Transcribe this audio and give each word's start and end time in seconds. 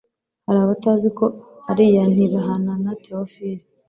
Hari 0.45 0.59
abatazi 0.65 1.07
ko 1.17 1.25
ari 1.69 1.83
iya 1.89 2.03
Ntibahanana 2.13 2.89
Theophlie. 3.03 3.63